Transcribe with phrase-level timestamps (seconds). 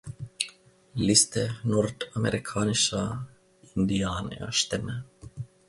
[1.05, 3.27] Liste nordamerikanischer
[3.75, 5.05] Indianerstämme